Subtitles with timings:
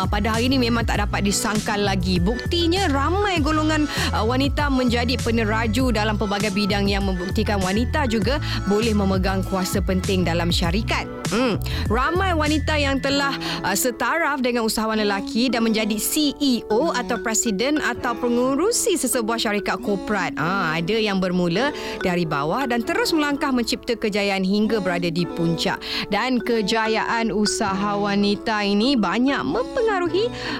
[0.00, 2.16] Uh, pada hari ini memang tak dapat disangkal lagi.
[2.16, 3.84] Buktinya ramai golongan
[4.16, 10.24] uh, wanita menjadi peneraju dalam pelbagai bidang yang membuktikan wanita juga boleh memegang kuasa penting
[10.24, 11.04] dalam syarikat.
[11.28, 11.60] Hmm.
[11.92, 18.16] Ramai wanita yang telah uh, setaraf dengan usahawan lelaki dan menjadi CEO atau presiden atau
[18.16, 20.32] pengurusi sesebuah syarikat korporat.
[20.40, 25.76] Ah, ada yang bermula dari bawah dan terus melangkah mencipta kejayaan hingga berada di puncak.
[26.08, 29.89] Dan kejayaan usaha wanita ini banyak mempengaruhi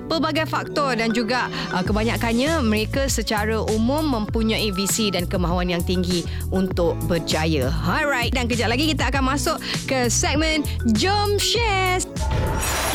[0.09, 6.27] pelbagai faktor dan juga uh, kebanyakannya mereka secara umum mempunyai visi dan kemahuan yang tinggi
[6.51, 7.71] untuk berjaya.
[7.87, 12.03] Alright, dan kejap lagi kita akan masuk ke segmen Jom Share.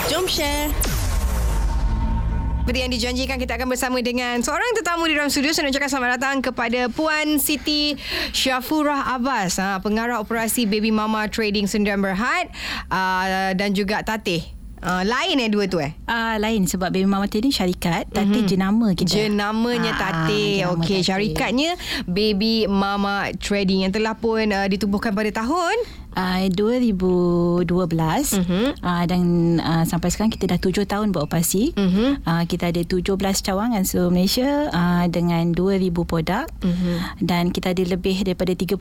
[0.09, 0.69] Jom share.
[2.65, 5.53] Seperti yang dijanjikan kita akan bersama dengan seorang tetamu di dalam studio.
[5.53, 7.93] Saya nak ucapkan selamat datang kepada Puan Siti
[8.33, 12.49] Syafurah Abbas, ha, pengarah operasi Baby Mama Trading Sdn Berhad
[12.89, 14.54] uh, dan juga Tatih.
[14.85, 15.97] Uh, lain eh dua tu eh?
[16.05, 18.47] Uh, lain sebab Baby Mama Trading syarikat Tapi mm-hmm.
[18.47, 20.61] jenama kita Jenamanya Ah, Tate.
[20.61, 21.73] jenama Okey, syarikatnya
[22.05, 25.73] Baby Mama Trading yang telah pun uh, ditubuhkan pada tahun
[26.13, 28.63] uh, 2012 Mhm.
[28.79, 29.21] uh, Dan
[29.57, 32.07] uh, sampai sekarang kita dah 7 tahun beroperasi Mhm.
[32.21, 37.25] uh, Kita ada 17 cawangan seluruh Malaysia uh, Dengan 2,000 produk Mhm.
[37.25, 38.77] Dan kita ada lebih daripada 30,000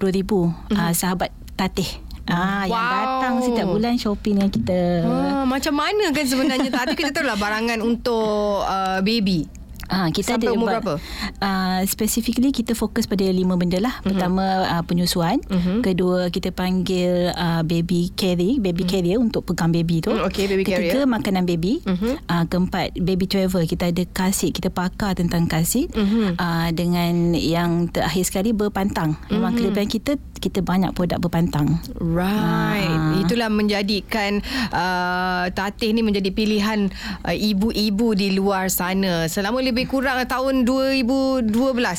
[0.70, 2.92] uh, sahabat Tatih Ah, yang Wow.
[2.96, 4.80] datang setiap bulan shopping dengan kita.
[5.04, 9.44] Ah, macam mana kan sebenarnya Tadi kita tahu lah barangan untuk uh, baby
[9.86, 10.94] Ah, kita Sampai ada umur berapa?
[11.38, 14.00] Uh, specifically kita fokus pada lima benda lah.
[14.00, 15.80] Pertama uh, penyusuan, Mhm.
[15.80, 20.08] kedua kita panggil uh, baby carry, baby carrier untuk pegang baby tu.
[20.08, 21.08] Hmm, okay, baby Ketiga carrier.
[21.10, 21.82] makanan baby.
[21.82, 22.24] Mhm.
[22.24, 25.90] Uh, keempat baby travel, kita ada kasit, kita pakar tentang kasit.
[25.90, 26.36] Mhm.
[26.36, 29.18] Uh, dengan yang terakhir sekali berpantang.
[29.28, 29.58] Memang Mhm.
[29.58, 31.80] kelebihan kita kita banyak produk berpantang.
[31.96, 32.84] Right.
[32.86, 33.16] Ah.
[33.18, 36.92] Itulah menjadikan uh, Tatih ni menjadi pilihan
[37.24, 39.24] uh, ibu-ibu di luar sana.
[39.26, 41.50] Selama lebih kurang tahun 2012.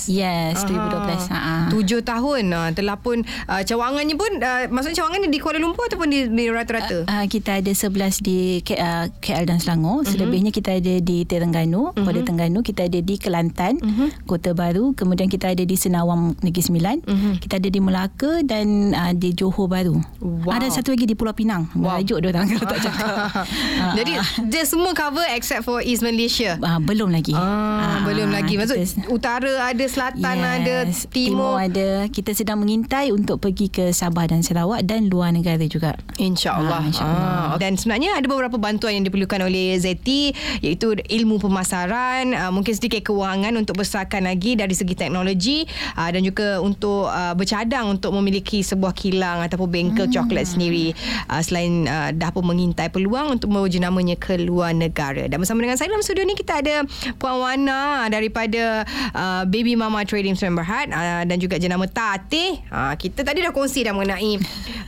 [0.07, 1.27] Yes, 2012.
[1.27, 1.35] Ha.
[1.35, 1.65] Ah.
[1.67, 6.07] Tujuh tahun uh, telah pun uh, cawangannya pun uh, maksudnya cawangan di Kuala Lumpur ataupun
[6.07, 7.03] di, di rata-rata?
[7.11, 10.07] Uh, kita ada 11 di K, uh, KL dan Selangor.
[10.07, 12.05] Selebihnya kita ada di Terengganu, uh-huh.
[12.07, 14.09] Kota Terengganu, kita ada di Kelantan, uh-huh.
[14.23, 17.33] Kota Baru, kemudian kita ada di Senawang Negeri Sembilan, uh-huh.
[17.43, 19.99] kita ada di Melaka dan uh, di Johor Baru.
[20.23, 20.55] Wow.
[20.61, 21.67] Ada satu lagi di Pulau Pinang.
[21.75, 21.99] Wow.
[21.99, 23.07] Merajuk dia orang kalau tak cakap.
[23.09, 24.13] Ah, Jadi
[24.47, 26.61] dia semua cover except for East Malaysia.
[26.61, 27.33] uh, belum lagi.
[27.65, 28.53] Ah, belum lagi.
[28.55, 31.57] Maksud kita- utara ada, selatan ada, Yes, timur.
[31.57, 32.05] ada.
[32.07, 35.97] Kita sedang mengintai untuk pergi ke Sabah dan Sarawak dan luar negara juga.
[36.15, 36.79] InsyaAllah.
[36.79, 37.33] Ah, insyaAllah.
[37.51, 40.31] Ah, dan sebenarnya ada beberapa bantuan yang diperlukan oleh Zeti
[40.61, 45.65] iaitu ilmu pemasaran, ah, mungkin sedikit kewangan untuk besarkan lagi dari segi teknologi
[45.95, 50.93] ah, dan juga untuk ah, bercadang untuk memiliki sebuah kilang ataupun bengkel coklat sendiri
[51.27, 55.25] ah, selain ah, dah pun mengintai peluang untuk membawa jenamanya ke luar negara.
[55.25, 56.75] Dan bersama dengan saya dalam studio ni kita ada
[57.15, 58.83] Puan Wana daripada
[59.16, 62.59] ah, Baby Mama Trading Sdn Berhad ah, dan juga jenama Tatih.
[62.67, 64.35] Ah, kita tadi dah kongsi dah mengenai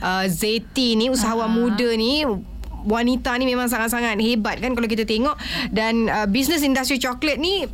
[0.04, 2.28] uh, Zeti ni usahawan muda ni.
[2.78, 5.34] Wanita ni memang sangat-sangat hebat kan kalau kita tengok.
[5.72, 7.64] Dan uh, bisnes industri coklat ni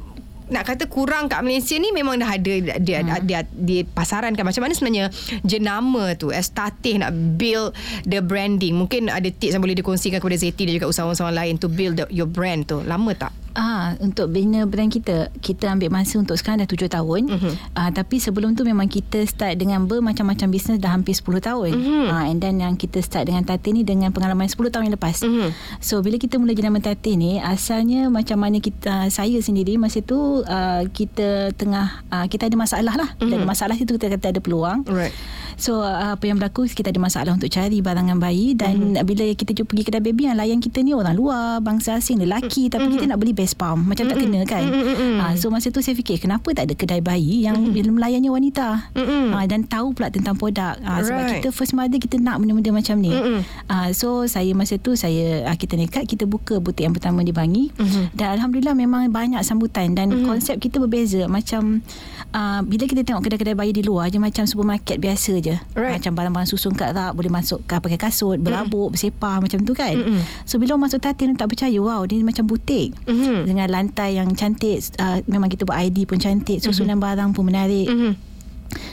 [0.44, 3.24] nak kata kurang kat Malaysia ni memang dah ada dia hmm.
[3.24, 5.08] dia di pasaran kan macam mana sebenarnya
[5.40, 7.74] jenama tu as Tatih nak build
[8.06, 8.78] the branding.
[8.78, 12.06] Mungkin ada tips yang boleh dikongsikan kepada Zeti dan juga usahawan-usahawan lain to build the,
[12.14, 12.78] your brand tu.
[12.84, 17.22] Lama tak Ah, untuk bina brand kita, kita ambil masa untuk sekarang dah 7 tahun.
[17.30, 17.34] Mhm.
[17.38, 17.54] Uh-huh.
[17.78, 21.70] Ah, tapi sebelum tu memang kita start dengan bermacam-macam bisnes dah hampir 10 tahun.
[21.78, 22.06] Mhm.
[22.10, 25.22] Ah, and then yang kita start dengan Tati ni dengan pengalaman 10 tahun yang lepas.
[25.22, 25.54] Mhm.
[25.78, 30.42] So bila kita mula jenama Tati ni, asalnya macam mana kita saya sendiri masa tu
[30.42, 33.08] uh, kita tengah uh, kita ada masalah lah.
[33.22, 34.82] Kita ada masalah situ kita kata ada peluang.
[34.90, 35.14] right
[35.56, 39.04] So uh, apa yang berlaku kita ada masalah untuk cari barangan bayi dan mm-hmm.
[39.06, 42.66] bila kita jumpa pergi kedai baby yang layan kita ni orang luar, bangsa asing, lelaki
[42.66, 42.72] mm-hmm.
[42.72, 44.20] tapi kita nak beli best palm macam mm-hmm.
[44.20, 44.64] tak kena kan.
[44.64, 45.14] Mm-hmm.
[45.20, 47.92] Uh, so masa tu saya fikir kenapa tak ada kedai bayi yang mm-hmm.
[47.94, 49.34] melayani wanita Mm-mm.
[49.34, 50.78] uh, dan tahu pula tentang produk.
[50.80, 51.40] Uh, sebab Right.
[51.44, 53.12] kita first mother kita nak benda-benda macam ni.
[53.12, 53.40] Mm-mm.
[53.68, 57.30] Uh, so saya masa tu saya uh, kita nekat kita buka butik yang pertama di
[57.30, 58.16] Bangi Mhm.
[58.16, 61.84] dan alhamdulillah memang banyak sambutan dan konsep kita berbeza macam
[62.32, 65.43] uh, bila kita tengok kedai-kedai bayi di luar je macam supermarket biasa je.
[65.76, 66.00] Right.
[66.00, 69.92] Macam barang-barang susun kat rak boleh masuk ke pakai kasut, berabuk, bersepah macam tu kan.
[69.92, 70.24] Mm-mm.
[70.48, 72.96] So bila masuk tatin tak percaya wow dia macam butik.
[73.04, 73.44] Mhm.
[73.44, 77.86] Dengan lantai yang cantik uh, memang kita buat ID pun cantik, susunan barang pun menarik.
[77.90, 78.33] Mhm.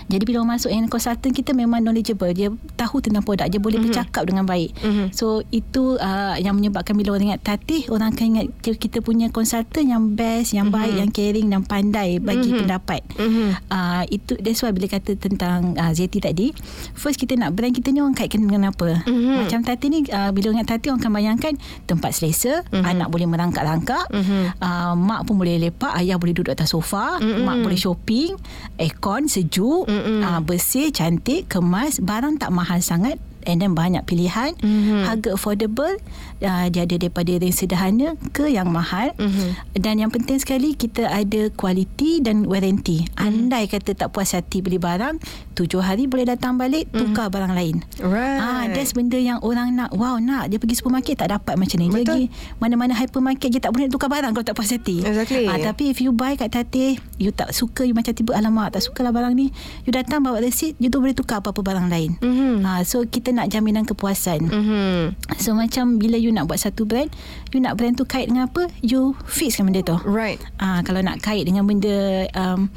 [0.08, 2.32] Jadi bila orang masuk yang consultant kita memang knowledgeable.
[2.36, 3.48] Dia tahu tentang produk.
[3.48, 3.94] Dia boleh mm-hmm.
[3.94, 4.72] bercakap dengan baik.
[4.82, 5.08] Mm-hmm.
[5.16, 9.88] So itu uh, yang menyebabkan bila orang ingat Tatih, orang akan ingat kita punya consultant
[9.88, 10.84] yang best, yang mm-hmm.
[10.84, 12.60] baik, yang caring dan pandai bagi mm-hmm.
[12.66, 13.02] pendapat.
[13.16, 13.50] Mm-hmm.
[13.72, 16.52] Uh, itu that's why bila kata tentang uh, Zeti tadi,
[16.94, 19.08] first kita nak brand kita ni orang kaitkan dengan apa?
[19.08, 19.36] Mm-hmm.
[19.48, 21.54] Macam Tatih ni uh, bila orang ingat Tatih orang akan bayangkan
[21.88, 22.84] tempat selesa, mm-hmm.
[22.84, 24.44] anak boleh merangkak-rangkak, mm-hmm.
[24.60, 27.48] uh, mak pun boleh lepak, ayah boleh duduk atas sofa, mm-hmm.
[27.48, 28.36] mak boleh shopping,
[28.76, 34.54] aircon sejuk, mm-hmm uh, bersih, cantik, kemas, barang tak mahal sangat and then banyak pilihan
[34.60, 35.08] mm-hmm.
[35.08, 35.96] harga affordable
[36.44, 39.58] uh, dia ada daripada yang sederhana ke yang mahal mm-hmm.
[39.78, 43.26] dan yang penting sekali kita ada kualiti dan warranty mm-hmm.
[43.26, 45.22] andai kata tak puas hati beli barang
[45.58, 47.14] tujuh hari boleh datang balik mm-hmm.
[47.14, 48.40] tukar barang lain right.
[48.40, 51.88] ah, that's benda yang orang nak wow nak dia pergi supermarket tak dapat macam ni
[51.92, 52.28] lagi
[52.58, 55.48] mana-mana hypermarket je tak boleh tukar barang kalau tak puas hati exactly.
[55.48, 58.84] ah, tapi if you buy kat Tateh you tak suka you macam tiba alamak tak
[58.84, 59.56] suka lah barang ni
[59.88, 62.68] you datang bawa receipt you tu boleh tukar apa-apa barang lain mm-hmm.
[62.68, 64.48] ah, so kita nak jaminan kepuasan.
[64.48, 65.00] Mm-hmm.
[65.42, 67.10] So macam bila you nak buat satu brand,
[67.52, 69.98] you nak brand tu kait dengan apa, you fixkan benda tu.
[70.08, 70.40] Right.
[70.60, 72.68] Ah kalau nak kait dengan benda um,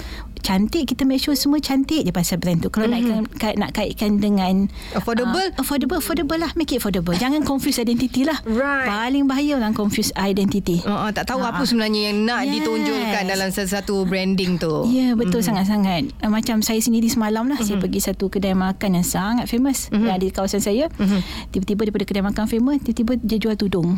[0.45, 3.25] cantik kita make sure semua cantik je pasal brand tu kalau mm-hmm.
[3.25, 7.81] nak kait, nak kaitkan dengan affordable uh, affordable affordable lah make it affordable jangan confuse
[7.81, 8.85] identity lah right.
[8.85, 12.61] paling bahaya orang confuse identity uh, uh, tak tahu uh, apa sebenarnya yang nak yes.
[12.61, 15.65] ditonjolkan dalam satu branding tu ya yeah, betul mm-hmm.
[15.65, 17.81] sangat-sangat uh, macam saya sendiri semalam lah mm-hmm.
[17.81, 20.05] saya pergi satu kedai makan yang sangat famous mm-hmm.
[20.13, 21.51] yang di kawasan saya mm-hmm.
[21.57, 23.97] tiba-tiba daripada kedai makan famous tiba-tiba dia jual tudung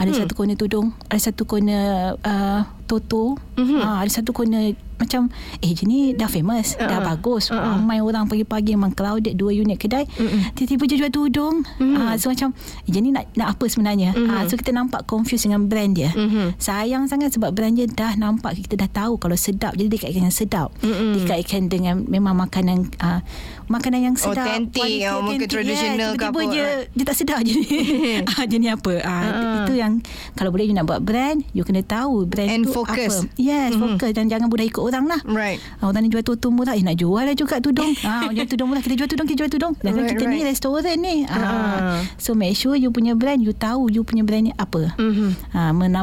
[0.00, 0.20] ada hmm.
[0.24, 3.80] satu corner tudung ada satu corner uh, toto mm-hmm.
[3.84, 4.72] uh, ada satu corner
[5.02, 5.28] macam
[5.60, 6.86] eh je ni dah famous uh-huh.
[6.86, 7.58] dah bagus uh-huh.
[7.58, 10.54] ramai orang pagi-pagi memang crowded dua unit kedai uh-huh.
[10.54, 12.12] tiba-tiba je jual tudung uh-huh.
[12.12, 12.54] uh, so macam
[12.86, 14.42] eh, je ni nak, nak apa sebenarnya uh-huh.
[14.42, 16.54] uh, so kita nampak confused dengan brand dia uh-huh.
[16.60, 20.34] sayang sangat sebab brand dia dah nampak kita dah tahu kalau sedap jadi dikaitkan dengan
[20.34, 21.18] sedap uh-huh.
[21.18, 23.24] dikaitkan dengan memang makanan uh,
[23.72, 27.40] makanan yang sedap authentic yang mungkin tradisional yeah, tiba-tiba ke apa je, dia tak sedap
[27.40, 27.66] je ni
[28.20, 29.58] uh, je ni apa uh, uh-huh.
[29.64, 29.92] itu yang
[30.36, 33.24] kalau boleh you nak buat brand you kena tahu brand And tu focus.
[33.24, 33.96] apa yes uh-huh.
[33.96, 35.20] fokus dan jangan mudah ikut orang lah.
[35.24, 35.58] Right.
[35.80, 36.76] Ha, orang ni jual tudung murah.
[36.76, 37.96] Eh nak jual lah juga tudung.
[38.04, 38.84] ha, jual tudung murah.
[38.84, 39.72] Kita jual tudung, kita jual tudung.
[39.80, 40.34] Dan right, kita right.
[40.36, 41.16] ni restoran ni.
[41.24, 41.98] Ha, uh.
[42.20, 44.92] So make sure you punya brand, you tahu you punya brand ni apa.
[45.00, 45.30] Mm-hmm.
[45.56, 45.60] Ha,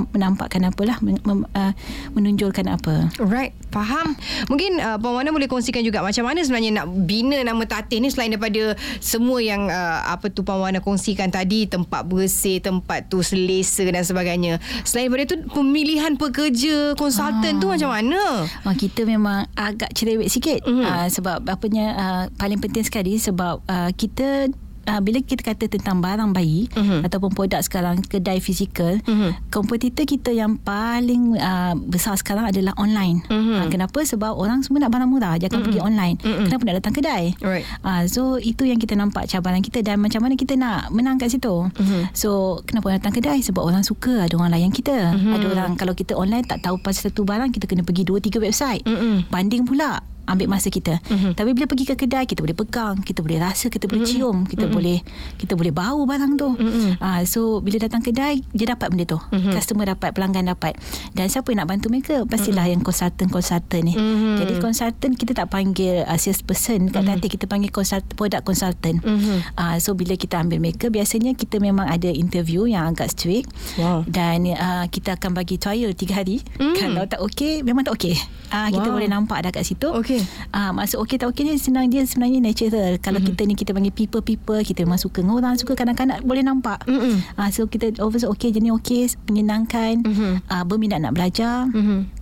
[0.10, 0.98] menampakkan apalah.
[1.06, 1.74] Men, mem, uh,
[2.18, 3.14] menunjulkan apa.
[3.22, 3.54] Right.
[3.70, 4.18] Faham.
[4.50, 8.10] Mungkin uh, Puan Wana boleh kongsikan juga macam mana sebenarnya nak bina nama Tatih ni
[8.10, 11.70] selain daripada semua yang uh, apa tu Puan Wana kongsikan tadi.
[11.70, 14.58] Tempat bersih, tempat tu selesa dan sebagainya.
[14.82, 17.62] Selain daripada tu pemilihan pekerja konsultan ha.
[17.62, 18.22] tu macam mana?
[18.66, 20.86] Ha, kita memang agak cerewet sikit mm-hmm.
[20.86, 24.50] uh, sebab apanya uh, paling penting sekali sebab uh, kita
[24.90, 27.06] uh, bila kita kata tentang barang bayi uh-huh.
[27.06, 29.38] ataupun produk sekarang kedai fizikal uh-huh.
[29.54, 33.64] kompetitor kita yang paling uh, besar sekarang adalah online uh-huh.
[33.64, 35.66] uh, kenapa sebab orang semua nak barang murah jangan uh-huh.
[35.70, 36.46] pergi online uh-huh.
[36.50, 37.66] kenapa nak datang kedai right.
[37.86, 41.30] uh, so itu yang kita nampak cabaran kita dan macam mana kita nak menang kat
[41.30, 42.04] situ uh-huh.
[42.18, 45.38] so kenapa datang kedai sebab orang suka ada orang layan kita uh-huh.
[45.38, 48.42] ada orang kalau kita online tak tahu pasal satu barang kita kena pergi 2 3
[48.42, 49.28] website uh-huh.
[49.30, 51.02] banding pula ambil masa kita.
[51.10, 51.32] Mm-hmm.
[51.34, 54.20] Tapi bila pergi ke kedai kita boleh pegang, kita boleh rasa, kita boleh mm-hmm.
[54.22, 54.76] cium, kita mm-hmm.
[54.76, 54.98] boleh
[55.42, 56.50] kita boleh bau barang tu.
[56.54, 56.92] Mm-hmm.
[57.02, 59.20] Uh, so bila datang kedai dia dapat benda tu.
[59.20, 59.54] Mm-hmm.
[59.58, 60.78] Customer dapat, pelanggan dapat.
[61.14, 62.24] Dan siapa yang nak bantu mereka?
[62.30, 62.74] Pastilah mm-hmm.
[62.78, 63.94] yang konsultan-konsultan ni.
[63.98, 64.36] Mm-hmm.
[64.46, 67.10] Jadi konsultan kita tak panggil uh, sales person kat mm-hmm.
[67.10, 69.02] nanti kita panggil konsult produk konsultan.
[69.02, 69.38] Mm-hmm.
[69.58, 73.50] Uh, so bila kita ambil mereka biasanya kita memang ada interview yang agak strict.
[73.80, 74.06] Wow.
[74.06, 76.44] Dan uh, kita akan bagi trial 3 hari.
[76.60, 76.76] Mm.
[76.76, 78.16] Kalau tak okey memang tak okey.
[78.50, 78.76] Uh, wow.
[78.76, 79.90] kita boleh nampak dah kat situ.
[79.92, 80.19] Okay.
[80.50, 82.98] Ah, masuk okey tak okey ni senang dia sebenarnya natural.
[83.00, 83.38] Kalau mm-hmm.
[83.38, 86.84] kita ni kita panggil people people, kita memang suka dengan orang, suka kanak-kanak boleh nampak.
[86.86, 87.40] Mm-hmm.
[87.40, 90.34] Ah, so kita over okey je ni okey, menyenangkan, mm-hmm.
[90.52, 91.70] ah, berminat nak belajar.
[91.72, 92.19] Mm-hmm.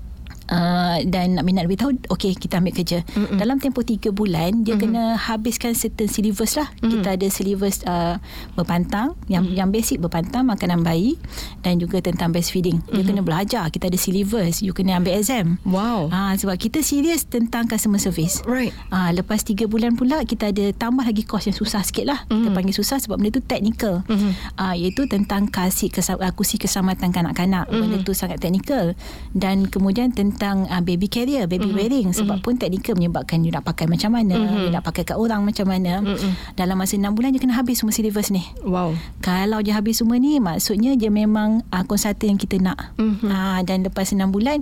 [0.47, 3.35] Uh, dan nak minat lebih tahu okey kita ambil kerja mm-hmm.
[3.35, 4.79] dalam tempoh 3 bulan dia mm-hmm.
[4.79, 6.91] kena habiskan certain syllabus lah mm-hmm.
[6.95, 8.15] kita ada syllabus uh,
[8.55, 9.59] berpantang yang mm-hmm.
[9.59, 11.19] yang basic berpantang makanan bayi
[11.67, 12.95] dan juga tentang breastfeeding mm-hmm.
[12.95, 17.27] dia kena belajar kita ada syllabus you kena ambil exam wow uh, sebab kita serius
[17.27, 21.59] tentang customer service right uh, lepas 3 bulan pula kita ada tambah lagi kos yang
[21.59, 22.47] susah sikit lah mm-hmm.
[22.47, 24.31] kita panggil susah sebab benda tu technical mm-hmm.
[24.63, 27.83] uh, iaitu tentang kasih kesam- kursi keselamatan kanak-kanak mm-hmm.
[27.83, 28.95] benda tu sangat technical
[29.35, 31.81] dan kemudian tentang tentang uh, baby carrier, baby mm-hmm.
[31.81, 32.45] wearing sebab mm-hmm.
[32.45, 34.69] pun teknikal menyebabkan you nak pakai macam mana, mm-hmm.
[34.69, 36.05] you nak pakai kat orang macam mana.
[36.05, 36.53] Mm-hmm.
[36.53, 38.45] Dalam masa 6 bulan je kena habis semua syllabus ni.
[38.61, 38.93] Wow.
[39.25, 42.93] Kalau dia habis semua ni maksudnya dia memang uh, konsultan yang kita nak.
[43.01, 43.25] Mm-hmm.
[43.33, 44.61] Uh, dan lepas 6 bulan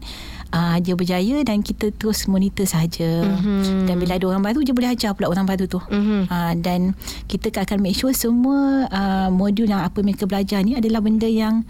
[0.55, 3.27] uh, dia berjaya dan kita terus monitor saja.
[3.27, 3.91] Mm-hmm.
[3.91, 5.84] Dan bila ada orang baru dia boleh ajar pula orang baru tu.
[5.91, 6.22] Mm-hmm.
[6.32, 6.96] Uh, dan
[7.27, 11.67] kita akan make sure semua uh, modul yang apa mereka belajar ni adalah benda yang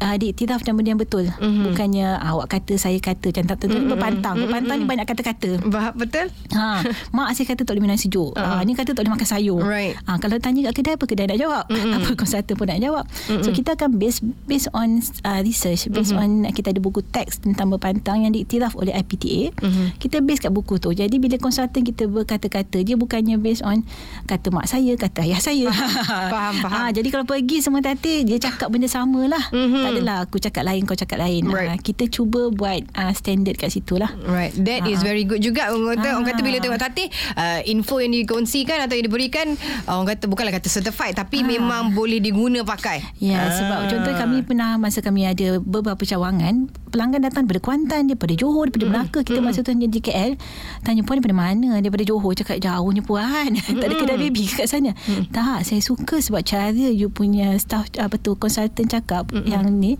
[0.00, 1.28] uh, diiktiraf dan benda yang betul.
[1.28, 1.64] Mm-hmm.
[1.70, 3.90] Bukannya uh, awak kata saya kata macam tak tentu mm-hmm.
[3.94, 4.34] berpantang.
[4.40, 4.88] Berpantang mm-hmm.
[4.88, 5.50] ni banyak kata-kata.
[5.68, 6.26] Bah, betul?
[6.56, 8.32] Ha, mak saya kata tak boleh minum sejuk.
[8.34, 8.58] Uh-huh.
[8.58, 9.60] Uh, ni kata tak boleh makan sayur.
[9.60, 9.94] Right.
[10.08, 11.64] Uh, kalau tanya kat kedai apa kedai nak jawab?
[11.68, 11.94] Mm-hmm.
[12.00, 13.04] apa konsultan pun nak jawab.
[13.06, 13.42] Mm-hmm.
[13.44, 14.88] So kita akan base based on
[15.22, 16.48] uh, research, based mm-hmm.
[16.48, 19.52] on kita ada buku teks tentang berpantang yang diiktiraf oleh IPTA.
[19.60, 19.86] Mm-hmm.
[20.00, 20.90] Kita base kat buku tu.
[20.90, 23.84] Jadi bila konsultan kita berkata-kata, dia bukannya based on
[24.26, 25.68] kata mak saya, kata ayah saya.
[26.30, 26.70] Faham, faham.
[26.70, 29.50] Ha, jadi kalau pergi semua tadi dia cakap benda sama lah.
[29.50, 29.89] Mm-hmm.
[29.90, 31.42] Tak adalah aku cakap lain, kau cakap lain.
[31.44, 31.68] Right.
[31.68, 34.14] Ha, kita cuba buat uh, standard kat situ lah.
[34.22, 34.54] Right.
[34.54, 35.04] That is Ah.
[35.04, 35.66] very good juga.
[35.68, 36.14] Orang kata, Ah.
[36.14, 37.04] orang kata bila tengok Tati,
[37.34, 39.46] uh, info yang dikongsikan atau yang diberikan,
[39.84, 41.46] uh, orang kata bukanlah kata certified tapi Ah.
[41.48, 43.02] memang boleh diguna pakai.
[43.18, 43.50] Ya, Ah.
[43.50, 48.70] sebab contoh kami pernah masa kami ada beberapa cawangan, pelanggan datang daripada Kuantan, daripada Johor,
[48.70, 49.18] daripada Melaka.
[49.20, 50.38] Kita masa tu di KL,
[50.80, 51.82] tanya puan daripada mana?
[51.82, 52.32] Daripada Johor.
[52.32, 53.50] Cakap jauhnya puan.
[53.80, 54.94] tak ada kedai baby kat sana.
[55.30, 59.96] Tak, saya suka sebab cara you punya staff apa tu konsultan cakap yang ni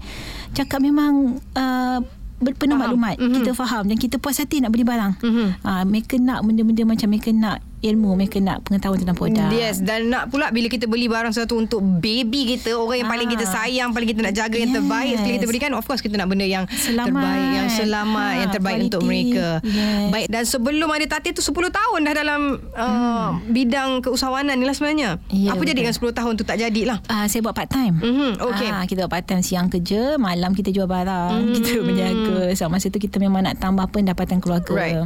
[0.53, 1.99] cakap memang uh,
[2.41, 2.97] berpenuh Faham.
[2.97, 3.17] maklumat.
[3.21, 3.35] Mhm.
[3.37, 5.21] Kita faham dan kita puas hati nak beli barang.
[5.21, 5.47] Mhm.
[5.61, 9.49] Ah, mereka nak benda-benda macam mereka nak ilmu, mereka nak pengetahuan tentang produk.
[9.51, 13.25] Yes dan nak pula bila kita beli barang sesuatu untuk baby kita orang yang paling
[13.25, 13.33] Ah.
[13.33, 14.79] kita sayang paling kita nak jaga yang Yes.
[14.79, 17.09] terbaik sekali kita berikan of course kita nak benda yang Selamat.
[17.11, 18.87] terbaik yang selamat Ha, yang terbaik quality.
[18.87, 20.09] untuk mereka Yes.
[20.11, 24.73] baik dan sebelum ada Tati tu 10 tahun dah dalam uh, bidang keusahawanan ni lah
[24.73, 25.39] sebenarnya Hmm.
[25.41, 27.97] Ya, apa jadi dengan 10 tahun tu tak jadilah Ah, saya buat part time.
[27.97, 28.69] Mhm, okey.
[28.69, 31.53] Ah, kita buat part time siang kerja, malam kita jual barang, Mhm.
[31.55, 32.39] kita menjaga.
[32.53, 34.71] So masa tu kita memang nak tambah pendapatan keluarga.
[34.71, 34.97] Right.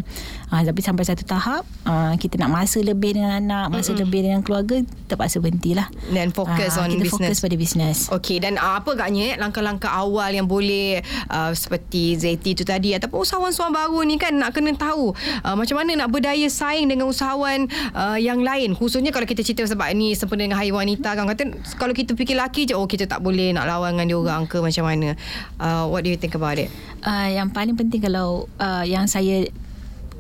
[0.49, 4.41] Ah, tapi sampai satu tahap, ah, kita nak masa lebih dengan anak, masa lebih dengan
[4.41, 5.85] keluarga, terpaksa berhentilah.
[6.09, 7.13] dan fokus Ah, on kita business.
[7.29, 7.99] fokus pada bisnes.
[8.09, 12.97] Okey dan uh, apa agaknya eh, langkah-langkah awal yang boleh uh, seperti Zaiti tu tadi
[12.97, 15.13] ataupun usahawan-usahawan baru ni kan nak kena tahu
[15.45, 18.73] uh, macam mana nak berdaya saing dengan usahawan uh, yang lain.
[18.73, 21.43] Khususnya kalau kita cerita sebab ni sempena dengan hari wanita kan kata
[21.77, 24.57] kalau kita fikir laki je oh kita tak boleh nak lawan dengan dia orang ke
[24.57, 25.13] macam mana.
[25.61, 26.73] Uh, what do you think about it?
[27.03, 29.45] Uh, yang paling penting kalau uh, yang saya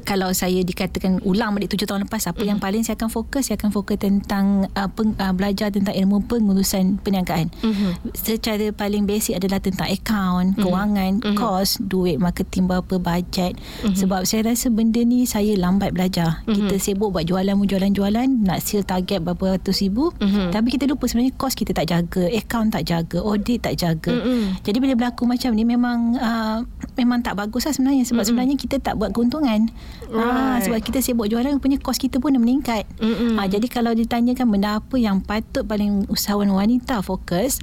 [0.04, 2.46] kalau saya dikatakan ulang balik tujuh tahun lepas apa mm-hmm.
[2.46, 6.22] yang paling saya akan fokus saya akan fokus tentang uh, peng, uh, belajar tentang ilmu
[6.24, 8.12] pengurusan perniagaan Mhm.
[8.12, 11.34] secara paling basic adalah tentang akaun kewangan Mhm.
[11.34, 13.56] kos duit marketing berapa bajet
[13.90, 18.84] sebab saya rasa benda ni saya lambat belajar kita sibuk buat jualan jualan-jualan nak sale
[18.84, 20.52] target berapa ratus ribu Mhm.
[20.52, 24.60] tapi kita lupa sebenarnya kos kita tak jaga akaun tak jaga audit tak jaga Mhm.
[24.60, 26.58] jadi bila berlaku macam ni memang uh,
[26.94, 28.28] memang tak bagus lah sebenarnya sebab mm-hmm.
[28.28, 29.70] sebenarnya kita tak buat keuntungan.
[30.14, 30.70] Ah Right.
[30.70, 32.86] sebab kita sibuk jualan punya kos kita pun dah meningkat.
[33.02, 33.38] Mm-mm.
[33.38, 37.58] Ah jadi kalau ditanyakan benda apa yang patut paling usahawan wanita fokus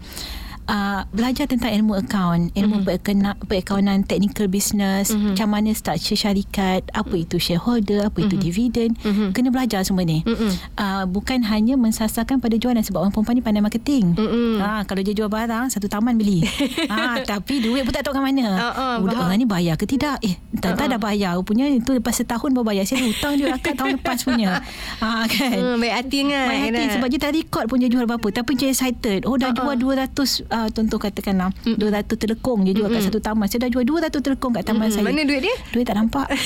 [0.63, 3.44] Uh, belajar tentang ilmu akaun, ilmu mm-hmm.
[3.44, 5.34] berakaunan technical business, mm-hmm.
[5.34, 8.41] macam mana structure syarikat, apa itu shareholder, apa itu Mhm.
[8.41, 9.25] dividen, Mhm.
[9.32, 10.22] kena belajar semua ni.
[10.22, 10.51] Mm-mm.
[10.74, 14.13] Uh, bukan hanya mensasarkan pada jualan sebab orang perempuan ni pandai marketing.
[14.13, 14.58] Mm-mm.
[14.58, 16.46] Ha, kalau dia jual barang satu taman beli.
[16.88, 18.48] ha, tapi duit pun tak tahu kat mana.
[18.51, 19.27] Ah, ah, Budak faham.
[19.27, 20.22] orang ni bayar ke tidak?
[20.22, 21.36] Eh, tak uh, dah bayar.
[21.41, 22.84] Punya itu lepas setahun baru bayar.
[22.84, 24.62] Saya hutang dia akad tahun lepas punya.
[25.00, 25.51] Ha, kan?
[25.51, 28.51] Hmm, baik hati kan Baik hati sebab dia tak record pun dia jual berapa tapi
[28.53, 31.79] dia excited oh dah Ah, jual 200 uh, contoh katakanlah 200
[32.13, 33.48] telekong dia jual kat satu taman.
[33.48, 34.93] Saya dah jual 200 telekong kat taman Mm-mm.
[34.93, 35.05] saya.
[35.05, 35.55] Mana duit dia?
[35.72, 36.27] duit tak nampak.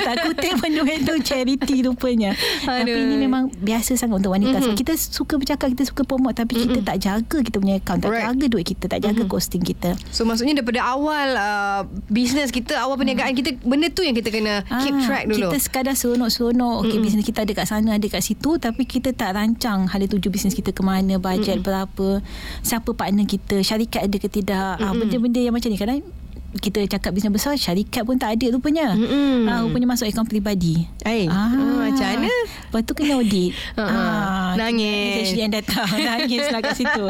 [0.00, 2.32] Tak kutip pun duit tu charity rupanya.
[2.62, 2.96] Tapi Aduh.
[2.98, 4.58] ini memang biasa sangat untuk wanita.
[4.58, 8.00] Sebab kita suka bercakap kita suka promote tapi kita tak jaga kita punya account.
[8.00, 8.26] Tak Right.
[8.26, 9.94] jaga duit kita tak jaga costing kita.
[10.10, 14.62] So maksudnya daripada awal uh, Bisnes kita Awal perniagaan kita Benda tu yang kita kena
[14.64, 15.46] Keep Ah, track dulu.
[15.46, 16.74] Kita sekadar seronok-seronok.
[16.80, 17.04] Okey Mm-mm.
[17.04, 20.52] bisnes kita ada kat sana Ada kat situ Tapi kita tak rancang Hala tuju bisnes
[20.52, 22.18] kita ke mana Bajet berapa
[22.60, 24.78] Siapa partner kita Syarikat ada ke tidak.
[24.78, 26.00] Ah, Benda-benda yang macam ni Kadang
[26.52, 29.46] kita cakap bisnes besar Syarikat pun tak ada rupanya Mm-mm.
[29.46, 31.46] ah, Rupanya masuk akaun peribadi Eh, ah,
[31.86, 32.26] macam mana?
[32.26, 35.22] Lepas tu kena audit Ha, Ah, nangis.
[35.22, 37.04] Actually yang datang Nangis lah kat situ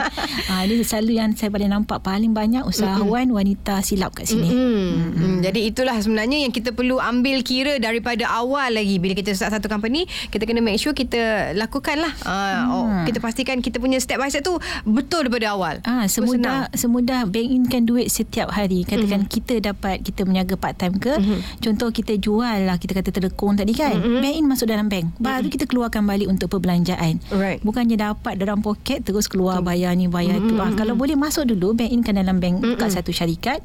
[0.47, 4.89] ah, Dia selalu yang saya paling nampak Paling banyak usahawan wanita silap kat sini Mm-mm.
[5.17, 5.39] Mm.
[5.41, 9.67] Jadi itulah sebenarnya yang kita perlu ambil kira daripada awal lagi bila kita start satu
[9.67, 14.29] company kita kena make sure kita lakukanlah uh, oh, kita pastikan kita punya step by
[14.29, 15.81] step tu betul daripada awal.
[15.83, 18.83] Ah, semudah semudah bank inkan duit setiap hari.
[18.83, 19.30] Katakan mm-hmm.
[19.31, 21.15] Kita dapat kita meniaga part time ke.
[21.15, 21.23] Mhm.
[21.23, 21.41] Mm-hmm.
[21.63, 23.95] Contoh kita jual lah kita kata telekong tadi kan.
[23.95, 24.19] Mm-hmm.
[24.19, 25.15] Bank in masuk dalam bank.
[25.23, 25.53] Baru mm-hmm.
[25.55, 27.23] kita keluarkan balik untuk perbelanjaan.
[27.31, 27.63] Right.
[27.63, 30.59] Bukannya dapat dalam poket terus keluar bayar ni bayar mm-hmm.
[30.59, 30.61] tu.
[30.61, 32.77] Ah, kalau boleh masuk dulu bank in kan dalam bank mm-hmm.
[32.83, 33.63] kat satu syarikat.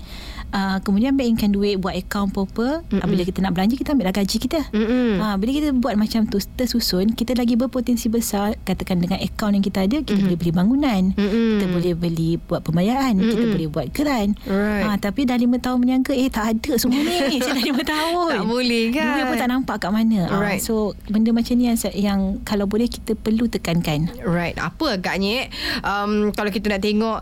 [0.52, 2.32] Ah, kemudian bank inkan duit buat account.
[2.36, 3.00] Mm-hmm.
[3.00, 4.60] Ah, bila kita nak belanja kita ambil dah gaji kita.
[4.76, 5.20] Mm-mm.
[5.24, 9.66] Ha, bila kita buat macam tu tersusun, kita lagi berpotensi besar katakan dengan akaun yang
[9.66, 10.26] kita ada, kita mm-hmm.
[10.28, 11.50] boleh beli bangunan, Mm-mm.
[11.56, 13.32] kita boleh beli buat pembayaran, mm-hmm.
[13.32, 14.28] kita boleh buat geran.
[14.48, 14.84] Right.
[14.84, 17.40] Ha, tapi dah lima tahun menyangka, eh tak ada semua ni.
[17.44, 18.34] Saya dah lima tahun.
[18.44, 19.08] Tak boleh kan?
[19.16, 20.20] Duit pun tak nampak kat mana.
[20.28, 20.62] Ha, Right.
[20.62, 24.12] so benda macam ni yang, yang kalau boleh kita perlu tekankan.
[24.22, 24.56] Right.
[24.60, 25.46] Apa agaknya eh?
[25.82, 27.20] um, kalau kita nak tengok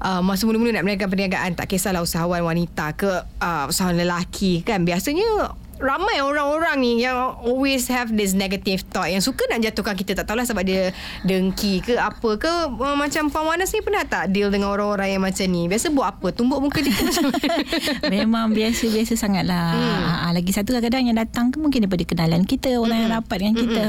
[0.00, 4.82] uh, masa mula-mula nak meniaga perniagaan tak kisahlah usahawan wanita ke uh, usahawan lelaki kan.
[4.82, 10.12] Biasanya ramai orang-orang ni yang always have this negative thought yang suka nak jatuhkan kita
[10.12, 10.92] tak tahulah sebab dia
[11.24, 15.22] dengki ke apa ke uh, macam Puan Wanas ni pernah tak deal dengan orang-orang yang
[15.24, 17.32] macam ni biasa buat apa tumbuk muka dia macam
[18.12, 19.72] Memang biasa-biasa sangatlah.
[19.72, 20.04] Hmm.
[20.04, 23.04] Ha, lagi satu kadang-kadang yang datang tu mungkin daripada kenalan kita, orang Hmm.
[23.06, 23.84] yang rapat dengan kita.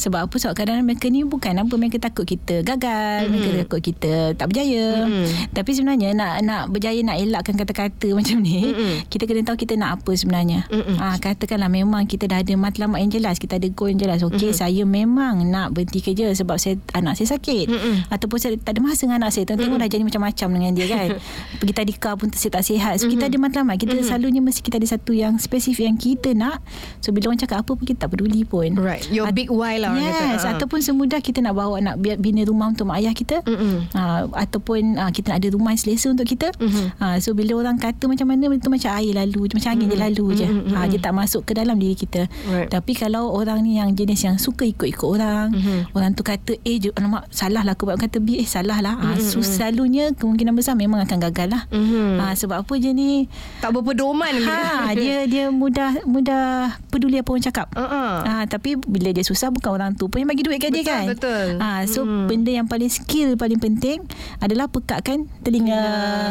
[0.00, 0.34] Sebab apa?
[0.34, 5.06] Sebab kadang-kadang mereka ni bukan apa mereka takut kita gagal, mereka takut kita tak berjaya.
[5.06, 5.26] Hmm.
[5.54, 8.74] Tapi sebenarnya nak nak berjaya nak elakkan kata-kata macam ni,
[9.06, 10.66] kita kena tahu kita nak apa sebenarnya.
[10.72, 14.24] Ha, katakanlah memang kita dah ada matlamat yang jelas, kita ada goal yang jelas.
[14.24, 17.68] Okey, saya memang nak berhenti kerja sebab saya anak saya sakit.
[18.08, 19.44] Ataupun saya tak ada masa dengan anak saya.
[19.46, 21.08] Tengok dah jadi macam-macam dengan dia kan.
[21.60, 22.96] Pergi tadika pun saya tak sihat.
[22.96, 23.76] So kita ada matlamat.
[23.76, 26.64] Kita selalunya mesti kita ada satu yang spesifik yang kita nak.
[27.04, 28.72] So bila orang cakap apa pun kita tak peduli pun.
[28.78, 30.52] right your big why lah orang Yes, kata Ah.
[30.56, 33.42] ataupun semudah kita nak bawa nak bina rumah untuk mak ayah kita.
[33.42, 33.90] Mm-mm.
[33.92, 34.00] Ha,
[34.46, 36.48] ataupun ha, kita nak ada rumah yang selesa untuk kita.
[36.56, 36.86] Mhm.
[36.96, 40.26] Ha, so bila orang kata macam mana itu macam air lalu, macam angin je lalu
[40.38, 40.46] je.
[40.72, 42.26] Ha, dia tak masuk ke dalam diri kita.
[42.44, 42.68] Right.
[42.68, 45.92] Tapi kalau orang ni yang jenis yang suka ikut-ikut orang, Mhm.
[45.92, 48.94] orang tu kata A je, alamak salah lah aku buat kata B, eh salah lah.
[48.94, 51.62] Ha, so selalunya kemungkinan besar memang akan gagal lah.
[51.68, 52.18] Mhm.
[52.18, 53.28] Ha, sebab apa je ni?
[53.58, 56.44] tak berpedoman Ha, dia dia mudah mudah
[56.86, 57.66] peduli apa orang cakap.
[57.70, 58.12] uh-uh.
[58.22, 61.04] Ah, tapi bila dia susah bukan orang tu pun yang bagi duit kat dia kan.
[61.08, 61.58] betul.
[61.58, 62.26] Ah, so Hmm.
[62.26, 64.04] benda yang paling skill paling penting
[64.38, 65.74] adalah pekatkan telinga.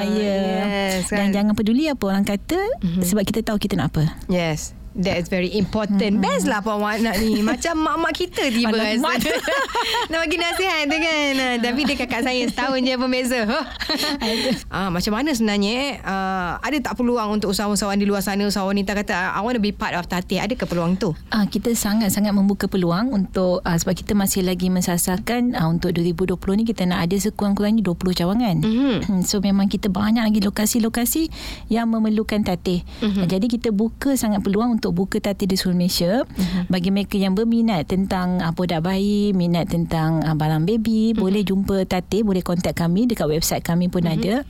[0.05, 0.15] Ya.
[0.15, 1.33] Yeah, yes, Dan kan.
[1.33, 3.01] jangan peduli apa orang kata Mhm.
[3.01, 4.03] sebab kita tahu kita nak apa.
[4.27, 4.71] Yes.
[4.95, 6.23] That is very important.
[6.23, 7.43] Best lah Puan Wan nak ni.
[7.43, 9.03] Macam mak-mak kita tiba rasa.
[9.03, 9.19] mak.
[10.11, 11.31] nak bagi nasihat tu kan.
[11.35, 13.41] Ah, Tapi dia kakak saya setahun je pembeza.
[14.71, 15.91] ah, macam mana sebenarnya eh?
[15.99, 19.63] Ah, ada tak peluang untuk usahawan-usahawan di luar sana, usahawan wanita kata, I want to
[19.63, 20.39] be part of Tatih.
[20.39, 21.11] Ada ke peluang tu?
[21.27, 26.39] Ah, kita sangat-sangat membuka peluang untuk ah, sebab kita masih lagi mensasarkan ah, untuk 2020
[26.55, 28.55] ni kita nak ada sekurang-kurangnya 20 cawangan.
[28.63, 29.27] Mhm.
[29.27, 31.27] So memang kita banyak lagi lokasi-lokasi
[31.67, 32.85] yang memerlukan tatih.
[33.03, 33.27] Mhm.
[33.27, 36.68] Jadi kita buka sangat peluang untuk buka tatih di seluruh Malaysia Mhm.
[36.68, 41.17] bagi mereka yang berminat tentang uh, produk bayi, minat tentang uh, barang baby, Mhm.
[41.17, 44.43] boleh jumpa tatih, boleh kontak kami dekat website kami pun ada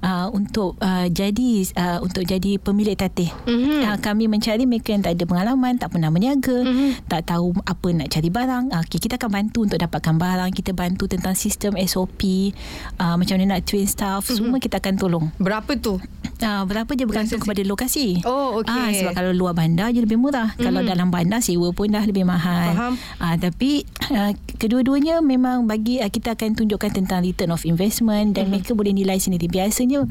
[0.00, 3.32] uh, untuk uh, jadi uh, untuk jadi pemilik tatih.
[3.44, 3.82] Mhm.
[3.82, 7.08] Uh, kami mencari mereka yang tak ada pengalaman, tak pernah berniaga, Mhm.
[7.08, 8.64] tak tahu apa nak cari barang.
[8.70, 12.52] Uh, okay, kita akan bantu untuk dapatkan barang, kita bantu tentang sistem SOP,
[12.98, 15.26] uh, macam mana nak train staff, semua kita akan tolong.
[15.36, 15.96] Berapa tu?
[16.38, 18.18] Uh, berapa je bergantung kepada lokasi.
[18.22, 18.68] Oh, okey.
[18.68, 20.54] Ah, sebab kalau luar bandar je lebih murah.
[20.54, 20.64] Mm-hmm.
[20.68, 22.76] Kalau dalam bandar sewa pun dah lebih mahal.
[22.76, 22.94] Faham.
[23.18, 28.46] Ah, tapi uh, kedua-duanya memang bagi uh, kita akan tunjukkan tentang return of investment dan
[28.46, 28.62] mm-hmm.
[28.62, 29.50] mereka boleh nilai sendiri.
[29.50, 30.06] Biasanya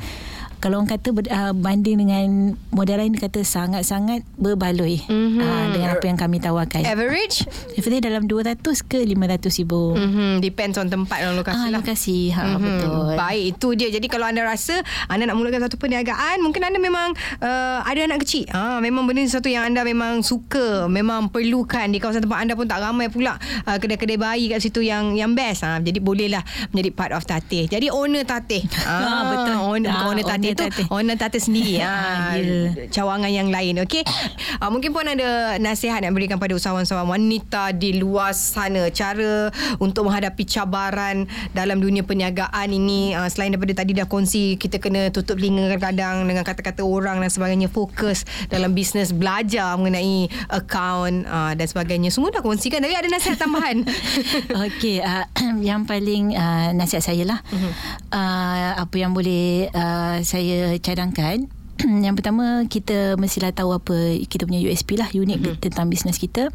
[0.61, 2.25] kalau orang kata ber, uh, banding dengan
[2.69, 5.37] modal lain kata sangat-sangat berbaloi Mhm.
[5.37, 6.85] uh, dengan apa yang kami tawarkan.
[6.85, 7.49] Average?
[7.73, 9.93] Average dalam 200 ke 500 ribu.
[9.93, 10.31] Mm-hmm.
[10.39, 11.71] Depends on tempat dan lokasi Ah, lah.
[11.75, 12.19] lokasi.
[12.29, 12.61] Ha, Mhm.
[12.61, 13.05] betul.
[13.15, 13.89] Baik, itu dia.
[13.89, 18.21] Jadi kalau anda rasa anda nak mulakan satu perniagaan, mungkin anda memang uh, ada anak
[18.21, 18.45] kecil.
[18.51, 22.53] Ah, memang benda ni satu yang anda memang suka, memang perlukan di kawasan tempat anda
[22.53, 25.63] pun tak ramai pula uh, kedai-kedai bayi kat situ yang yang best.
[25.63, 27.65] Ah, jadi bolehlah menjadi part of Tatih.
[27.65, 28.61] Jadi owner Tatih.
[28.83, 29.55] Ah, betul.
[29.57, 30.85] Owner, Ah, owner Tatih owner tu, Tatih.
[30.91, 31.73] owner Tatih sendiri.
[31.85, 32.87] ah, Ya.
[32.89, 33.79] cawangan yang lain.
[33.83, 34.03] Okey.
[34.59, 40.07] Uh, mungkin pun ada nasihat nak berikan pada usahawan-usahawan wanita di luar sana cara untuk
[40.07, 45.37] menghadapi cabaran dalam dunia perniagaan ini uh, selain daripada tadi dah kongsi kita kena tutup
[45.37, 51.65] telinga kadang-kadang dengan kata-kata orang dan sebagainya fokus dalam bisnes belajar mengenai account uh, dan
[51.65, 53.81] sebagainya semua dah kongsikan tapi ada nasihat tambahan
[54.69, 55.25] Okey, uh,
[55.65, 57.39] yang paling uh, nasihat saya lah.
[57.49, 57.71] Uh-huh.
[58.09, 60.40] Uh, apa yang boleh uh, saya
[60.79, 61.47] cadangkan
[62.05, 63.97] yang pertama kita mestilah tahu apa
[64.29, 65.45] kita punya USP lah unik Mhm.
[65.49, 65.61] mm-hmm.
[65.65, 66.53] tentang bisnes kita.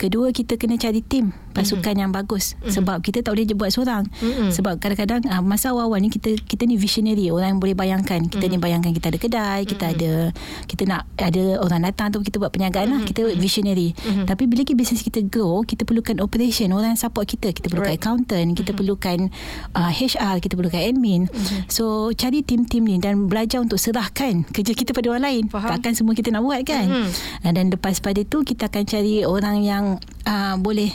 [0.00, 2.02] Kedua kita kena cari tim pasukan mm-hmm.
[2.02, 2.72] yang bagus mm-hmm.
[2.72, 4.08] sebab kita tak boleh je buat seorang.
[4.08, 4.24] Mhm.
[4.24, 4.50] Mm-hmm.
[4.52, 8.24] Sebab kadang-kadang uh, masa awal-awal ni kita kita ni visionary orang yang boleh bayangkan.
[8.26, 8.58] Kita mm-hmm.
[8.58, 10.02] ni bayangkan kita ada kedai, kita mm-hmm.
[10.02, 10.10] ada
[10.66, 13.04] kita nak ada orang datang tu kita buat perniagaan mm-hmm.
[13.04, 13.08] lah.
[13.08, 13.88] Kita visionary.
[13.92, 14.26] Mm-hmm.
[14.26, 17.52] Tapi bila kita bisnes kita grow, kita perlukan operation, orang yang support kita.
[17.52, 17.98] Kita perlukan Right.
[17.98, 18.78] accountant, kita mm-hmm.
[18.78, 19.18] perlukan
[19.74, 21.26] uh, HR, kita perlukan admin.
[21.26, 21.66] Mm-hmm.
[21.66, 25.44] So cari tim-tim ni dan belajar untuk serahkan kerja kita pada orang lain.
[25.50, 25.74] Faham.
[25.74, 26.86] Takkan semua kita nak buat kan?
[26.86, 27.08] Mhm.
[27.42, 29.84] Uh, dan lepas pada tu kita akan cari orang yang
[30.26, 30.94] uh, boleh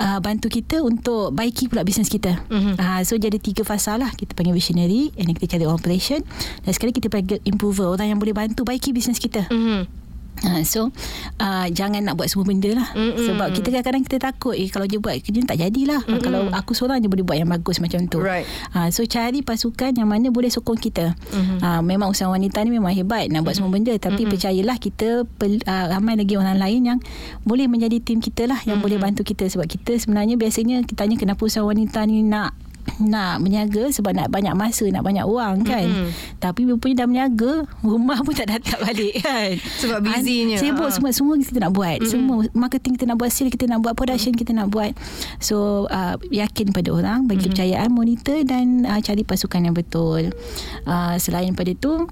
[0.00, 2.42] Uh, bantu kita untuk baiki pula bisnes kita.
[2.50, 2.74] Mhm.
[2.74, 4.10] Uh, so jadi tiga fasa lah.
[4.12, 6.24] Kita panggil visionary, and kita cari operation
[6.66, 9.46] dan sekali kita panggil improver, orang yang boleh bantu baiki bisnes kita.
[9.52, 10.01] Mhm.
[10.42, 10.90] Ha, so
[11.38, 13.14] uh, jangan nak buat semua benda lah Mm-mm.
[13.14, 16.18] Sebab kita kadang-kadang kita takut eh, Kalau dia buat kerja tak jadilah Mm-mm.
[16.18, 18.42] Kalau aku seorang je boleh buat yang bagus macam tu Right.
[18.72, 21.56] ha, So cari pasukan yang mana boleh sokong kita Mhm.
[21.58, 25.62] ha, Memang usahawan wanita ni memang hebat Nak buat semua benda Tapi percayalah kita pel,
[25.62, 26.98] uh, Ramai lagi orang lain yang
[27.42, 31.14] Boleh menjadi tim kita lah Yang boleh bantu kita Sebab kita sebenarnya biasanya Kita tanya
[31.14, 32.50] kenapa usahawan wanita ni nak
[33.02, 35.86] nak berniaga sebab nak banyak masa, nak banyak wang kan.
[35.86, 36.38] Mm-hmm.
[36.38, 39.56] Tapi rupanya dah berniaga, rumah pun tak datang balik kan.
[39.58, 40.58] Sebab busynya.
[40.58, 40.94] Sibuk Ha.
[40.94, 41.98] semua semua kita nak buat.
[42.02, 42.10] Mm-hmm.
[42.10, 44.92] Semua marketing kita nak buat, sale kita nak buat, production kita nak buat.
[45.38, 47.54] So uh, yakin pada orang, bagi mm-hmm.
[47.54, 50.34] kepercayaan, monitor dan uh, cari pasukan yang betul.
[50.84, 52.06] Uh, selain pada itu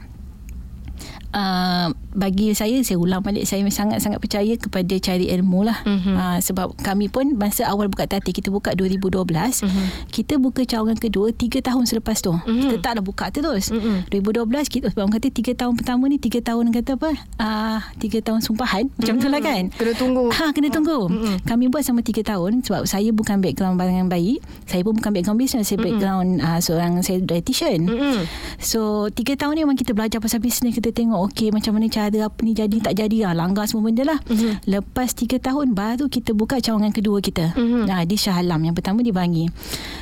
[1.31, 6.15] Uh, bagi saya saya ulang balik saya sangat-sangat percaya kepada cari ilmu lah mm-hmm.
[6.17, 9.87] uh, sebab kami pun masa awal buka tati kita buka 2012 mm-hmm.
[10.11, 12.61] kita buka cawangan kedua 3 tahun selepas tu mm-hmm.
[12.67, 14.11] kita taklah buka terus mm-hmm.
[14.11, 18.27] 2012 kita sebab orang kata 3 tahun pertama ni 3 tahun kata apa uh, 3
[18.27, 19.25] tahun sumpahan macam Mm-mm.
[19.25, 20.25] tu lah kan Kena tunggu.
[20.33, 21.37] ha, kena tunggu Mm-mm.
[21.47, 25.39] kami buat sama 3 tahun sebab saya bukan background barangan bayi saya pun bukan background
[25.39, 28.25] bisnes saya background uh, seorang saya dietitian Mm-mm.
[28.61, 32.00] So tiga tahun ni memang kita belajar pasal bisnes Kita tengok okey macam mana cara
[32.09, 33.45] apa ni jadi tak jadi lah.
[33.45, 34.19] Langgar semua benda lah.
[34.25, 34.65] Mhm.
[34.65, 37.53] Lepas tiga tahun baru kita buka cawangan kedua kita.
[37.53, 37.85] Mhm.
[37.85, 38.65] Nah di Shah Alam.
[38.65, 39.45] Yang pertama di Bangi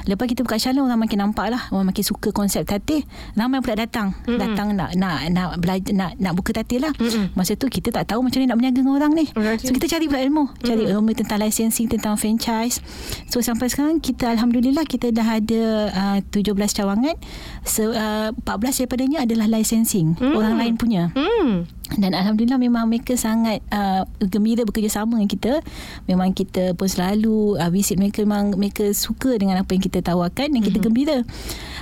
[0.08, 1.68] Lepas kita buka Alam Orang makin nampak lah.
[1.68, 3.04] Orang makin suka konsep tatih
[3.36, 4.16] Ramai pula datang.
[4.24, 4.38] Mhm.
[4.40, 6.92] Datang nak nak nak belajar nak, nak buka tatih lah.
[6.96, 7.36] Mhm.
[7.36, 9.26] Masa tu kita tak tahu macam mana nak berniaga dengan orang ni.
[9.36, 9.60] Alright.
[9.60, 10.44] So kita cari pula ilmu.
[10.64, 12.80] Cari ilmu tentang licensing Tentang franchise.
[13.28, 17.16] So sampai sekarang Kita Alhamdulillah Kita dah ada uh, 17 cawangan.
[17.68, 20.16] So, uh, 14 daripadanya adalah licensing.
[20.20, 21.12] Orang lain punya.
[21.12, 21.68] Hmm.
[21.96, 25.52] dan Alhamdulillah memang mereka sangat uh, gembira bekerjasama dengan kita.
[26.04, 28.22] Memang kita pun selalu uh, visit mereka.
[28.22, 31.22] Memang mereka suka dengan apa yang kita tawarkan dan kita gembira.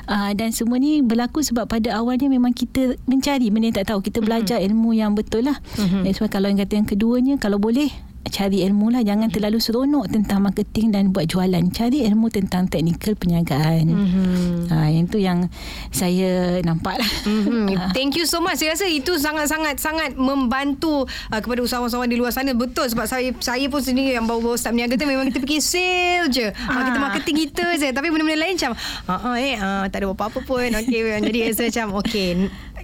[0.07, 4.01] Uh, dan semua ni berlaku sebab pada awalnya memang kita mencari benda yang tak tahu.
[4.05, 5.59] Kita belajar ilmu yang betul lah.
[6.07, 7.91] Dan sebab kalau yang kata yang keduanya kalau boleh
[8.29, 13.15] cari ilmu lah jangan terlalu seronok tentang marketing dan buat jualan cari ilmu tentang teknikal
[13.15, 14.69] perniagaan Mhm.
[14.69, 15.47] ha, yang tu yang
[15.89, 17.67] saya nampak lah Mhm.
[17.97, 18.59] Thank you so much.
[18.59, 22.53] Saya rasa itu sangat-sangat sangat membantu uh, kepada usahawan-usahawan di luar sana.
[22.53, 26.27] Betul sebab saya saya pun sendiri yang baru-baru start berniaga tu memang kita fikir sale
[26.29, 26.47] je.
[26.67, 26.85] Ah.
[26.85, 27.89] kita marketing kita je.
[27.91, 28.73] Tapi benda-benda lain macam
[29.07, 30.67] uh, eh uh, tak ada apa-apa pun.
[30.67, 32.29] Okey jadi rasa macam okey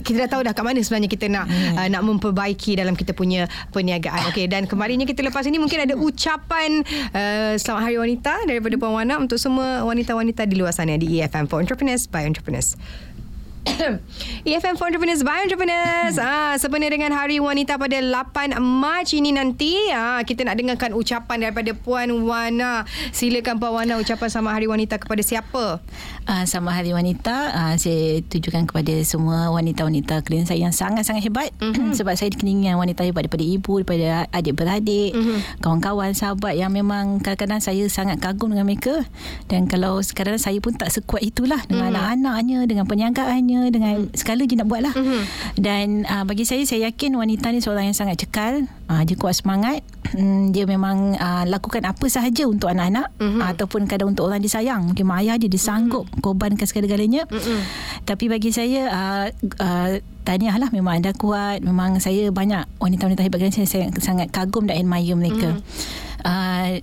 [0.00, 1.76] kita dah tahu dah kat mana sebenarnya kita nak Hmm.
[1.76, 3.44] uh, nak memperbaiki dalam kita punya
[3.76, 4.32] perniagaan.
[4.32, 6.80] Okey dan kemarinnya kita lepas ini mungkin ada ucapan
[7.12, 11.44] uh, selamat hari wanita daripada Puan Wana untuk semua wanita-wanita di luar sana di EFM
[11.44, 12.74] for Entrepreneurs by Entrepreneurs.
[14.48, 16.18] EFM for Entrepreneurs by Entrepreneurs.
[16.32, 21.48] Ah, sempena dengan Hari Wanita pada 8 Mac ini nanti, ah, kita nak dengarkan ucapan
[21.48, 22.86] daripada Puan Wana.
[23.10, 25.82] Silakan Puan Wana ucapan selamat Hari Wanita kepada siapa?
[26.22, 31.50] Uh, sama Hari Wanita uh, Saya tujukan kepada semua wanita-wanita klien saya yang sangat-sangat hebat
[31.58, 31.90] mm-hmm.
[31.98, 35.58] Sebab saya dikelilingi dengan wanita hebat daripada ibu, daripada adik-beradik mm-hmm.
[35.58, 39.02] Kawan-kawan, sahabat yang memang kadang-kadang saya sangat kagum dengan mereka
[39.50, 41.98] Dan kalau sekarang saya pun tak sekuat itulah Dengan mm-hmm.
[41.98, 44.16] anak-anaknya, dengan perniagaannya, dengan mm-hmm.
[44.16, 45.22] segala je nak buat lah mm-hmm.
[45.58, 49.36] Dan uh, bagi saya, saya yakin wanita ni seorang yang sangat cekal uh, Dia kuat
[49.36, 49.84] semangat
[50.16, 53.40] mm, Dia memang uh, lakukan apa sahaja untuk anak-anak mm-hmm.
[53.44, 56.22] Ataupun kadang untuk orang disayang Mungkin mak ayah dia, dia sanggup mm-hmm.
[56.24, 57.60] korbankan segala-galanya mm-hmm.
[58.08, 59.26] Tapi bagi saya uh,
[59.60, 59.90] uh,
[60.22, 64.78] Tahniah lah memang anda kuat Memang saya banyak wanita-wanita hebat Saya sangat, sangat kagum dan
[64.80, 66.10] admire mereka mm.
[66.22, 66.80] Uh,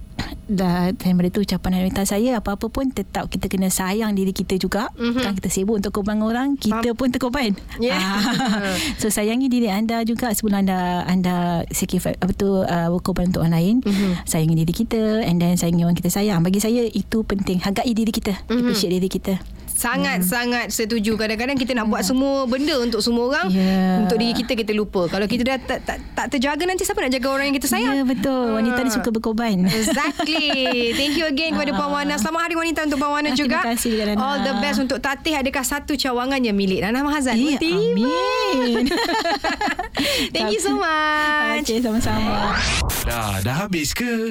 [0.49, 4.89] dah, daripada tu ucapan wanita saya Apa-apa pun tetap kita kena sayang diri kita juga.
[4.97, 5.23] Mm-hmm.
[5.23, 7.55] Kan kita sibuk untuk korban orang Kita pun terkorban.
[7.77, 7.97] Yeah.
[7.99, 13.45] Ah, So sayangi diri anda juga Sebelum anda Anda sacrifice Apa tu uh, Berkorban untuk
[13.45, 13.75] orang lain.
[13.85, 14.11] Mm-hmm.
[14.25, 16.41] Sayangi diri kita And then sayangi orang kita sayang.
[16.41, 17.61] Bagi saya itu penting.
[17.61, 18.33] Hargai diri kita.
[18.47, 18.59] Mm-hmm.
[18.59, 21.15] Appreciate diri kita Sangat-sangat setuju.
[21.15, 23.47] Kadang-kadang kita nak buat semua benda untuk semua orang.
[23.49, 24.03] Ya.
[24.03, 25.07] Untuk diri kita, kita lupa.
[25.07, 27.93] Kalau kita dah tak, tak, tak terjaga, nanti siapa nak jaga orang yang kita sayang?
[27.93, 28.93] Ya betul Wanita ni Ah.
[28.93, 30.51] suka berkorban Exactly.
[30.93, 32.15] Thank you again kepada Puan Wana.
[32.15, 33.57] Selamat Hari Wanita untuk Puan Wana Ah, juga.
[33.57, 34.19] terima kasih, Nana.
[34.19, 35.35] All the best untuk Tatih.
[35.37, 37.39] Adakah satu cawangan yang milik Nana Mahazan?
[37.39, 37.79] Ya, Tiba.
[37.79, 38.83] amin.
[40.33, 41.63] Thank you so much.
[41.63, 42.57] Okay sama-sama
[43.05, 44.27] Dah, dah habis ke?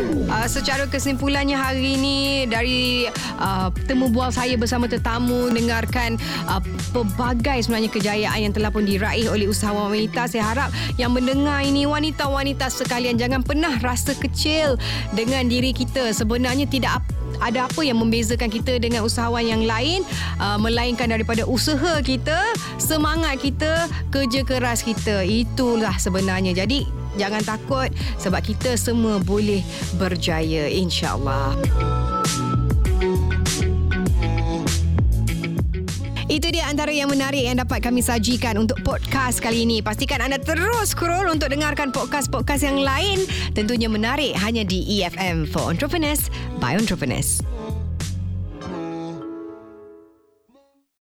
[0.00, 3.04] Uh, secara kesimpulannya hari ini dari
[3.36, 6.16] uh, temu bual saya bersama tetamu dengarkan
[6.48, 6.62] uh,
[6.94, 10.24] pelbagai sebenarnya kejayaan yang telah pun diraih oleh usahawan wanita.
[10.30, 14.80] Saya harap yang mendengar ini wanita-wanita sekalian jangan pernah rasa kecil
[15.12, 16.16] dengan diri kita.
[16.16, 20.04] Sebenarnya tidak ap- ada apa yang membezakan kita dengan usahawan yang lain
[20.40, 22.40] uh, melainkan daripada usaha kita,
[22.80, 25.24] semangat kita, kerja keras kita.
[25.24, 26.52] Itulah sebenarnya.
[26.52, 29.64] Jadi jangan takut sebab kita semua boleh
[29.96, 31.56] berjaya insya-Allah.
[36.30, 39.82] Itu dia antara yang menarik yang dapat kami sajikan untuk podcast kali ini.
[39.82, 43.26] Pastikan anda terus scroll untuk dengarkan podcast-podcast yang lain.
[43.50, 46.30] Tentunya menarik hanya di EFM for Entrepreneurs
[46.62, 47.42] by Entrepreneurs.